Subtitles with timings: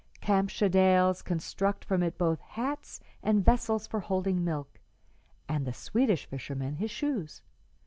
[0.19, 4.79] Kamschadales construct from it both hats and vessels for holding milk,
[5.47, 7.43] and the Swedish fisherman his shoes.